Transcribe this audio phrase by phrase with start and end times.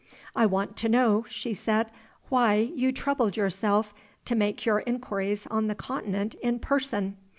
[0.35, 1.91] "I want to know," she said,
[2.29, 3.93] "why you troubled yourself
[4.25, 7.17] to make your inquiries on the Continent _in person?